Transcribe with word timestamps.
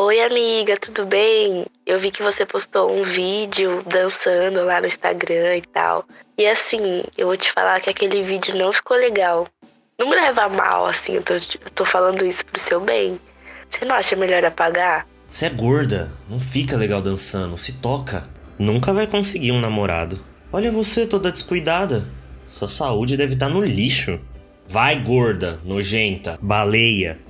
Oi, 0.00 0.20
amiga, 0.22 0.78
tudo 0.78 1.04
bem? 1.04 1.66
Eu 1.84 1.98
vi 1.98 2.10
que 2.10 2.22
você 2.22 2.46
postou 2.46 2.90
um 2.90 3.02
vídeo 3.02 3.82
dançando 3.86 4.64
lá 4.64 4.80
no 4.80 4.86
Instagram 4.86 5.58
e 5.58 5.60
tal. 5.60 6.06
E 6.38 6.46
assim, 6.46 7.04
eu 7.18 7.26
vou 7.26 7.36
te 7.36 7.52
falar 7.52 7.78
que 7.78 7.90
aquele 7.90 8.22
vídeo 8.22 8.56
não 8.56 8.72
ficou 8.72 8.96
legal. 8.96 9.46
Não 9.98 10.08
me 10.08 10.16
leva 10.16 10.48
mal, 10.48 10.86
assim, 10.86 11.12
eu 11.12 11.22
tô, 11.22 11.34
eu 11.34 11.70
tô 11.74 11.84
falando 11.84 12.24
isso 12.24 12.42
pro 12.46 12.58
seu 12.58 12.80
bem. 12.80 13.20
Você 13.68 13.84
não 13.84 13.94
acha 13.94 14.16
melhor 14.16 14.42
apagar? 14.46 15.06
Você 15.28 15.44
é 15.44 15.50
gorda, 15.50 16.10
não 16.26 16.40
fica 16.40 16.74
legal 16.74 17.02
dançando, 17.02 17.58
se 17.58 17.74
toca. 17.74 18.26
Nunca 18.58 18.94
vai 18.94 19.06
conseguir 19.06 19.52
um 19.52 19.60
namorado. 19.60 20.24
Olha 20.50 20.72
você 20.72 21.06
toda 21.06 21.30
descuidada. 21.30 22.08
Sua 22.54 22.66
saúde 22.66 23.14
deve 23.14 23.34
estar 23.34 23.50
no 23.50 23.62
lixo. 23.62 24.18
Vai, 24.66 25.02
gorda, 25.04 25.60
nojenta, 25.62 26.38
baleia. 26.40 27.20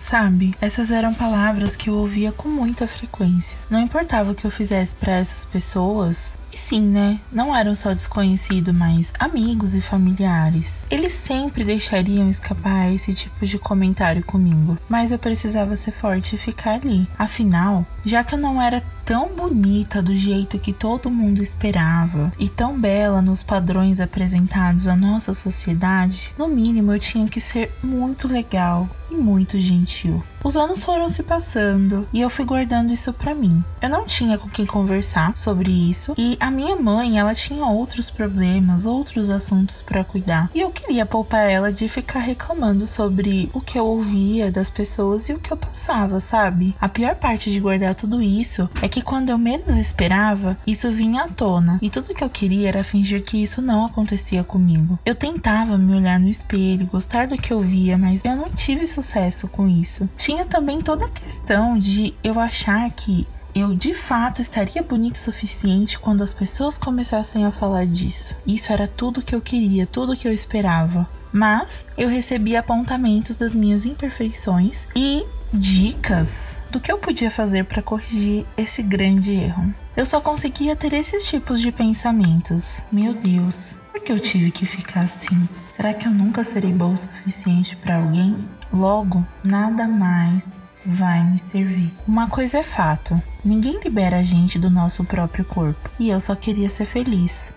Sabe, 0.00 0.54
essas 0.60 0.90
eram 0.90 1.14
palavras 1.14 1.76
que 1.76 1.88
eu 1.88 1.94
ouvia 1.94 2.32
com 2.32 2.48
muita 2.48 2.88
frequência. 2.88 3.56
Não 3.68 3.78
importava 3.78 4.32
o 4.32 4.34
que 4.34 4.44
eu 4.44 4.50
fizesse 4.50 4.94
para 4.94 5.12
essas 5.12 5.44
pessoas, 5.44 6.34
e 6.52 6.56
sim, 6.56 6.80
né? 6.80 7.20
Não 7.32 7.54
eram 7.54 7.74
só 7.74 7.92
desconhecidos, 7.92 8.74
mas 8.74 9.12
amigos 9.18 9.74
e 9.74 9.80
familiares. 9.80 10.82
Eles 10.90 11.12
sempre 11.12 11.64
deixariam 11.64 12.28
escapar 12.28 12.92
esse 12.92 13.14
tipo 13.14 13.46
de 13.46 13.58
comentário 13.58 14.24
comigo, 14.24 14.78
mas 14.88 15.12
eu 15.12 15.18
precisava 15.18 15.76
ser 15.76 15.92
forte 15.92 16.34
e 16.34 16.38
ficar 16.38 16.74
ali. 16.74 17.06
Afinal, 17.18 17.86
já 18.04 18.24
que 18.24 18.34
eu 18.34 18.38
não 18.38 18.60
era 18.60 18.82
tão 19.04 19.28
bonita 19.34 20.00
do 20.00 20.16
jeito 20.16 20.58
que 20.58 20.72
todo 20.72 21.10
mundo 21.10 21.42
esperava 21.42 22.32
e 22.38 22.48
tão 22.48 22.78
bela 22.78 23.20
nos 23.20 23.42
padrões 23.42 23.98
apresentados 23.98 24.86
à 24.86 24.94
nossa 24.94 25.34
sociedade, 25.34 26.32
no 26.38 26.48
mínimo 26.48 26.92
eu 26.92 26.98
tinha 27.00 27.26
que 27.26 27.40
ser 27.40 27.72
muito 27.82 28.28
legal 28.28 28.88
e 29.10 29.14
muito 29.14 29.60
gentil. 29.60 30.22
Os 30.42 30.56
anos 30.56 30.82
foram 30.82 31.06
se 31.06 31.22
passando 31.22 32.08
e 32.14 32.20
eu 32.20 32.30
fui 32.30 32.46
guardando 32.46 32.92
isso 32.92 33.12
para 33.12 33.34
mim. 33.34 33.62
Eu 33.80 33.90
não 33.90 34.06
tinha 34.06 34.38
com 34.38 34.48
quem 34.48 34.64
conversar 34.64 35.36
sobre 35.36 35.70
isso 35.70 36.14
e 36.16 36.36
a 36.40 36.50
minha 36.50 36.76
mãe, 36.76 37.18
ela 37.18 37.34
tinha 37.34 37.64
outros 37.66 38.08
problemas, 38.08 38.86
outros 38.86 39.28
assuntos 39.28 39.82
para 39.82 40.02
cuidar. 40.02 40.50
E 40.54 40.60
eu 40.60 40.70
queria 40.70 41.04
poupar 41.04 41.50
ela 41.50 41.70
de 41.70 41.88
ficar 41.90 42.20
reclamando 42.20 42.86
sobre 42.86 43.50
o 43.52 43.60
que 43.60 43.78
eu 43.78 43.84
ouvia 43.84 44.50
das 44.50 44.70
pessoas 44.70 45.28
e 45.28 45.34
o 45.34 45.38
que 45.38 45.52
eu 45.52 45.58
passava, 45.58 46.20
sabe? 46.20 46.74
A 46.80 46.88
pior 46.88 47.16
parte 47.16 47.50
de 47.52 47.60
guardar 47.60 47.94
tudo 47.94 48.22
isso 48.22 48.68
é 48.80 48.88
que 48.88 49.02
quando 49.02 49.28
eu 49.28 49.36
menos 49.36 49.76
esperava, 49.76 50.56
isso 50.66 50.90
vinha 50.90 51.24
à 51.24 51.28
tona 51.28 51.78
e 51.82 51.90
tudo 51.90 52.14
que 52.14 52.24
eu 52.24 52.30
queria 52.30 52.68
era 52.68 52.84
fingir 52.84 53.22
que 53.22 53.42
isso 53.42 53.60
não 53.60 53.84
acontecia 53.84 54.42
comigo. 54.42 54.98
Eu 55.04 55.14
tentava 55.14 55.76
me 55.76 55.94
olhar 55.94 56.18
no 56.18 56.28
espelho, 56.28 56.86
gostar 56.86 57.28
do 57.28 57.36
que 57.36 57.52
eu 57.52 57.60
via, 57.60 57.98
mas 57.98 58.24
eu 58.24 58.34
não 58.34 58.48
tive 58.50 58.86
sucesso 58.86 59.46
com 59.46 59.68
isso 59.68 60.08
também 60.44 60.80
toda 60.80 61.06
a 61.06 61.10
questão 61.10 61.78
de 61.78 62.14
eu 62.22 62.38
achar 62.38 62.90
que 62.90 63.26
eu 63.54 63.74
de 63.74 63.94
fato 63.94 64.40
estaria 64.40 64.82
bonito 64.82 65.16
o 65.16 65.18
suficiente 65.18 65.98
quando 65.98 66.22
as 66.22 66.32
pessoas 66.32 66.78
começassem 66.78 67.44
a 67.44 67.50
falar 67.50 67.86
disso. 67.86 68.34
Isso 68.46 68.72
era 68.72 68.86
tudo 68.86 69.22
que 69.22 69.34
eu 69.34 69.40
queria, 69.40 69.86
tudo 69.86 70.16
que 70.16 70.26
eu 70.26 70.32
esperava. 70.32 71.08
Mas 71.32 71.84
eu 71.96 72.08
recebi 72.08 72.56
apontamentos 72.56 73.36
das 73.36 73.54
minhas 73.54 73.84
imperfeições 73.84 74.86
e 74.94 75.24
dicas 75.52 76.56
do 76.70 76.80
que 76.80 76.90
eu 76.90 76.98
podia 76.98 77.30
fazer 77.30 77.64
para 77.64 77.82
corrigir 77.82 78.46
esse 78.56 78.82
grande 78.82 79.32
erro. 79.32 79.74
Eu 79.96 80.06
só 80.06 80.20
conseguia 80.20 80.76
ter 80.76 80.92
esses 80.92 81.26
tipos 81.26 81.60
de 81.60 81.72
pensamentos. 81.72 82.80
Meu 82.90 83.12
Deus, 83.14 83.74
por 83.90 84.00
que 84.00 84.12
eu 84.12 84.20
tive 84.20 84.50
que 84.50 84.64
ficar 84.64 85.02
assim? 85.02 85.48
Será 85.74 85.92
que 85.92 86.06
eu 86.06 86.12
nunca 86.12 86.44
serei 86.44 86.72
boa 86.72 86.94
o 86.94 86.98
suficiente 86.98 87.76
para 87.76 87.96
alguém? 87.96 88.48
Logo, 88.72 89.26
nada 89.42 89.86
mais 89.86 90.58
vai 90.84 91.24
me 91.24 91.38
servir. 91.38 91.92
Uma 92.06 92.28
coisa 92.28 92.58
é 92.58 92.62
fato: 92.62 93.20
ninguém 93.44 93.80
libera 93.82 94.18
a 94.18 94.22
gente 94.22 94.58
do 94.58 94.70
nosso 94.70 95.04
próprio 95.04 95.44
corpo. 95.44 95.90
E 95.98 96.08
eu 96.08 96.20
só 96.20 96.34
queria 96.34 96.68
ser 96.68 96.86
feliz. 96.86 97.52